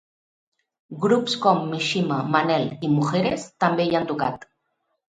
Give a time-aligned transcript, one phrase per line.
[1.03, 4.53] Grups com Mishima, Manel i Mujeres també hi han tocat.